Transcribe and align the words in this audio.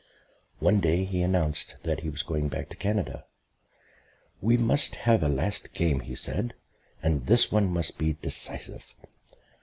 One 0.57 0.79
day 0.79 1.05
he 1.05 1.21
announced 1.21 1.75
that 1.83 1.99
he 1.99 2.09
was 2.09 2.23
going 2.23 2.47
back 2.47 2.69
to 2.69 2.75
Canada. 2.75 3.25
"We 4.41 4.57
must 4.57 4.95
have 4.95 5.21
a 5.21 5.29
last 5.29 5.73
game," 5.73 5.99
he 5.99 6.15
said, 6.15 6.55
"and 7.03 7.27
this 7.27 7.51
one 7.51 7.69
must 7.71 7.99
be 7.99 8.13
decisive." 8.13 8.95